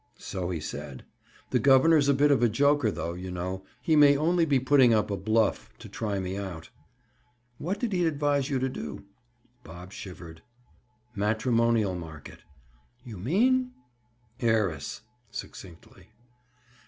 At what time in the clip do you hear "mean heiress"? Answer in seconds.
13.19-15.01